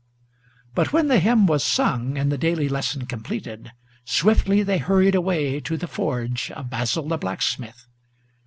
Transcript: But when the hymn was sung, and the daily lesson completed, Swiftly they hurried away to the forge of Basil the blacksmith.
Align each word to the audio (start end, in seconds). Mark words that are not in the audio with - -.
But 0.73 0.91
when 0.91 1.09
the 1.09 1.19
hymn 1.19 1.45
was 1.45 1.63
sung, 1.63 2.17
and 2.17 2.31
the 2.31 2.37
daily 2.39 2.67
lesson 2.67 3.05
completed, 3.05 3.71
Swiftly 4.03 4.63
they 4.63 4.79
hurried 4.79 5.13
away 5.13 5.59
to 5.59 5.77
the 5.77 5.85
forge 5.87 6.49
of 6.49 6.71
Basil 6.71 7.07
the 7.07 7.17
blacksmith. 7.19 7.85